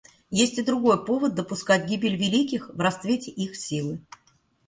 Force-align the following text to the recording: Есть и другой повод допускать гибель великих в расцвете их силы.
Есть 0.31 0.57
и 0.57 0.63
другой 0.63 1.05
повод 1.05 1.35
допускать 1.35 1.85
гибель 1.87 2.15
великих 2.15 2.71
в 2.73 2.79
расцвете 2.79 3.29
их 3.29 3.55
силы. 3.55 4.01